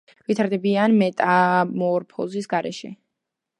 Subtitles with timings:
[0.29, 2.95] ვითარდებიან მეტამორფოზის გარეშე.